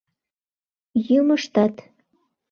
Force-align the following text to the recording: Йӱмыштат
Йӱмыштат 1.07 1.73